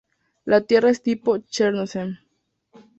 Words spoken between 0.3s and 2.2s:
La tierra es del tipo "chernozem".